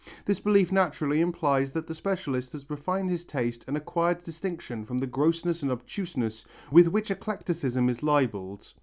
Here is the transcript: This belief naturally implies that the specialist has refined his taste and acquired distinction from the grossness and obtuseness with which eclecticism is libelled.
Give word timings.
This 0.25 0.39
belief 0.39 0.71
naturally 0.71 1.21
implies 1.21 1.71
that 1.73 1.85
the 1.85 1.93
specialist 1.93 2.53
has 2.53 2.67
refined 2.71 3.11
his 3.11 3.23
taste 3.23 3.63
and 3.67 3.77
acquired 3.77 4.23
distinction 4.23 4.83
from 4.83 4.97
the 4.97 5.05
grossness 5.05 5.61
and 5.61 5.71
obtuseness 5.71 6.43
with 6.71 6.87
which 6.87 7.11
eclecticism 7.11 7.87
is 7.87 8.01
libelled. 8.01 8.73